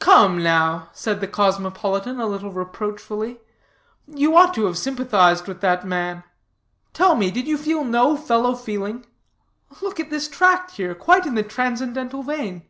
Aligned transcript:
"Come, 0.00 0.42
now," 0.42 0.90
said 0.92 1.22
the 1.22 1.26
cosmopolitan, 1.26 2.20
a 2.20 2.26
little 2.26 2.52
reproachfully, 2.52 3.40
"you 4.06 4.36
ought 4.36 4.52
to 4.52 4.66
have 4.66 4.76
sympathized 4.76 5.48
with 5.48 5.62
that 5.62 5.86
man; 5.86 6.24
tell 6.92 7.14
me, 7.14 7.30
did 7.30 7.48
you 7.48 7.56
feel 7.56 7.82
no 7.82 8.14
fellow 8.14 8.54
feeling? 8.54 9.06
Look 9.80 9.98
at 9.98 10.08
his 10.12 10.28
tract 10.28 10.72
here, 10.72 10.94
quite 10.94 11.24
in 11.24 11.36
the 11.36 11.42
transcendental 11.42 12.22
vein." 12.22 12.68